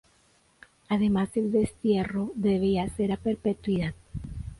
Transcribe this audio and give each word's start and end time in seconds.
Además 0.89 1.29
el 1.35 1.51
destierro 1.51 2.31
debía 2.33 2.89
ser 2.95 3.11
a 3.11 3.17
perpetuidad. 3.17 3.93